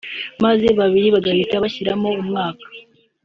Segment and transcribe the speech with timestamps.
[0.43, 2.65] maze babiri bagahita bashiramo umwuka